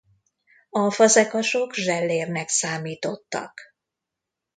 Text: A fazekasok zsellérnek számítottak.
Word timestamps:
A 0.69 0.91
fazekasok 0.91 1.73
zsellérnek 1.73 2.47
számítottak. 2.49 3.61